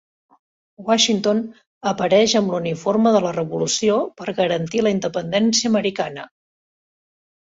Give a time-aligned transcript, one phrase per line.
[0.85, 1.41] Washington
[1.89, 6.25] apareix amb l'uniforme de la revolució per garantir la independència americana.